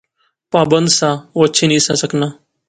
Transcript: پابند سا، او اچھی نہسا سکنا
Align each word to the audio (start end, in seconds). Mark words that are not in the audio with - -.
پابند 0.51 0.87
سا، 0.97 1.09
او 1.33 1.39
اچھی 1.45 1.65
نہسا 1.69 1.93
سکنا 2.01 2.27